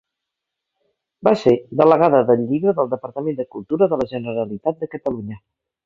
Va 1.27 1.33
ser 1.41 1.53
delegada 1.83 2.23
del 2.31 2.43
Llibre 2.47 2.75
del 2.81 2.91
Departament 2.97 3.41
de 3.43 3.49
Cultura 3.57 3.93
de 3.95 4.01
la 4.03 4.13
Generalitat 4.15 4.85
de 4.85 4.95
Catalunya. 4.97 5.41